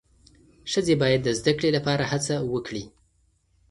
[0.71, 2.83] ښځې باید د زدهکړې لپاره هڅه وکړي.